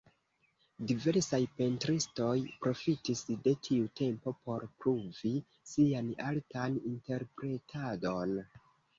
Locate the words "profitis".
2.63-3.21